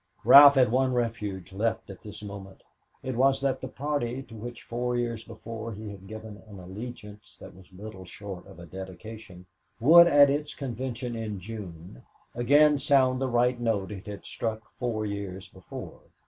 Ralph 0.25 0.55
had 0.55 0.71
one 0.71 0.93
refuge 0.93 1.53
left 1.53 1.91
at 1.91 2.01
this 2.01 2.23
moment. 2.23 2.63
It 3.03 3.15
was 3.15 3.39
that 3.41 3.61
the 3.61 3.67
party, 3.67 4.23
to 4.23 4.33
which 4.35 4.63
four 4.63 4.95
years 4.97 5.23
before 5.23 5.73
he 5.73 5.89
had 5.89 6.07
given 6.07 6.41
an 6.47 6.57
allegiance 6.59 7.37
that 7.39 7.53
was 7.53 7.71
little 7.71 8.05
short 8.05 8.47
of 8.47 8.57
a 8.57 8.65
dedication, 8.65 9.45
would 9.79 10.07
at 10.07 10.31
its 10.31 10.55
convention 10.55 11.15
in 11.15 11.39
June 11.39 12.01
again 12.33 12.79
sound 12.79 13.21
the 13.21 13.29
high 13.29 13.55
note 13.59 13.91
it 13.91 14.07
had 14.07 14.25
struck 14.25 14.71
four 14.79 15.05
years 15.05 15.47
before. 15.49 15.99